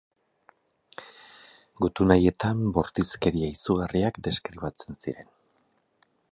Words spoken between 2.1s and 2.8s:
haietan